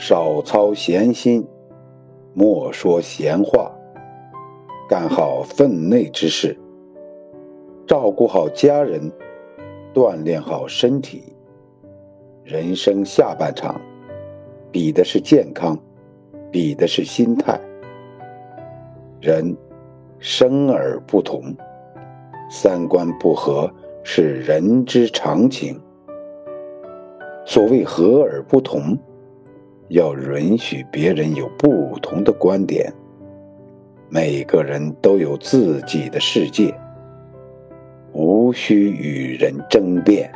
[0.00, 1.44] 少操闲心，
[2.32, 3.68] 莫说闲话，
[4.88, 6.56] 干好分内之事，
[7.84, 9.10] 照顾好家人，
[9.92, 11.34] 锻炼好身体。
[12.44, 13.78] 人生下半场，
[14.70, 15.76] 比的是健康，
[16.52, 17.60] 比的是心态。
[19.20, 19.54] 人
[20.20, 21.42] 生而不同，
[22.48, 23.68] 三观不合
[24.04, 25.76] 是人之常情。
[27.44, 28.96] 所谓和而不同，
[29.88, 32.92] 要允许别人有不同的观点。
[34.10, 36.74] 每个人都有自己的世界，
[38.12, 40.32] 无需与人争辩。